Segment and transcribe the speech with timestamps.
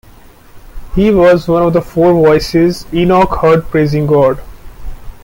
[0.95, 4.39] He was one of the four voices Enoch heard praising God.